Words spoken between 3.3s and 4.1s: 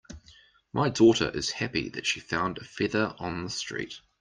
the street.